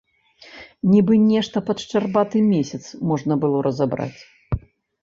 Нібы 0.93 1.13
нешта 1.25 1.57
пад 1.67 1.77
шчарбаты 1.85 2.43
месяц 2.53 2.81
можна 3.13 3.33
было 3.47 3.57
разабраць. 3.71 4.17